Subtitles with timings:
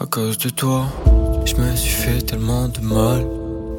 [0.00, 0.86] À cause de toi,
[1.44, 3.24] je me suis fait tellement de mal.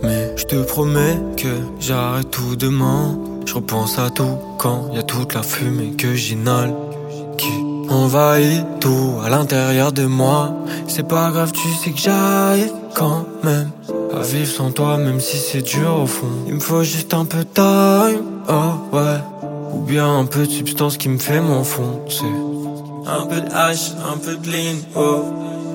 [0.01, 3.19] Mais je te promets que j'arrête tout demain.
[3.45, 6.73] Je repense à tout quand y a toute la fumée que j'inhale.
[7.37, 7.51] Qui
[7.89, 10.53] envahit tout à l'intérieur de moi.
[10.87, 13.69] C'est pas grave, tu sais que j'arrive quand même
[14.17, 16.27] à vivre sans toi, même si c'est dur au fond.
[16.47, 19.19] Il me faut juste un peu de time, oh ouais.
[19.73, 22.23] Ou bien un peu de substance qui me fait m'enfoncer.
[23.05, 25.25] Un peu de hache, un peu de ligne, oh.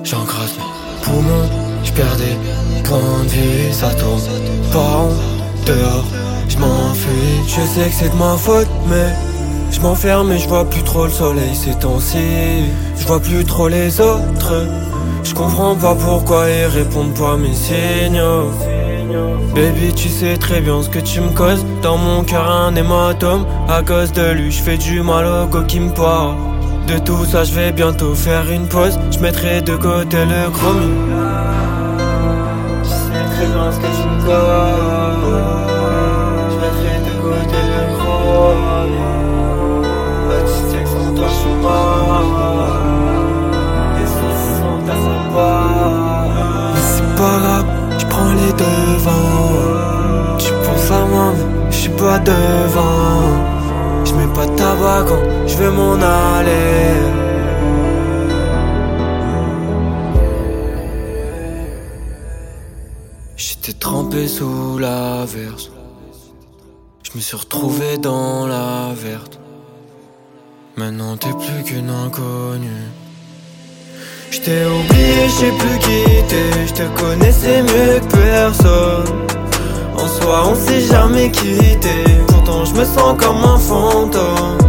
[0.03, 1.49] J'encrasse mes poumons,
[1.83, 4.21] j'perds des points de vie, ça tourne
[4.71, 5.13] pas rond
[5.65, 6.05] dehors.
[6.49, 9.13] Je m'enfuis, je sais que c'est de ma faute, mais
[9.71, 12.17] je m'enferme et je vois plus trop le soleil ces temps-ci.
[12.97, 14.67] Je vois plus trop les autres.
[15.23, 18.51] Je pas pourquoi ils répondent pas à mes signaux.
[19.55, 21.65] Baby, tu sais très bien ce que tu me causes.
[21.81, 23.45] Dans mon cœur, un hématome.
[23.67, 26.35] À cause de lui, je fais du mal au go qui me parle.
[26.91, 28.99] De tout ça, je vais bientôt faire une pause.
[29.11, 30.91] Je mettrai de côté le chromie.
[32.83, 35.31] Tu sais très bien ce que tu me causes.
[36.49, 38.99] Je mettrai de côté le chromie.
[40.27, 42.25] Bah, tu sais que sans toi, je suis mort.
[43.95, 44.27] Et ça
[45.33, 45.47] va.
[46.73, 47.69] Mais c'est pas grave,
[47.99, 50.37] je prends les devants.
[50.37, 51.29] Tu penses à moi,
[51.69, 52.60] je suis pas devant.
[55.47, 56.95] Je veux m'en aller.
[63.35, 65.71] J'étais trempé sous la verse.
[67.03, 69.39] Je me suis retrouvé dans la verte.
[70.77, 72.87] Maintenant t'es plus qu'une inconnue.
[74.29, 76.67] Je t'ai oublié, je plus qui t'es.
[76.67, 79.27] Je te connaissais mieux que personne.
[79.95, 82.05] En soi, on s'est jamais quitté.
[82.27, 84.60] Pourtant, je me sens comme un fantôme.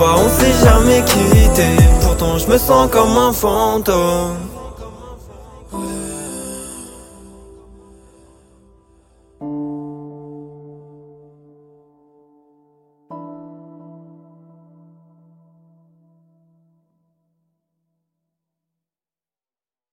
[0.00, 1.66] On s'est jamais quitté.
[2.02, 4.36] Pourtant, je me sens comme un fantôme.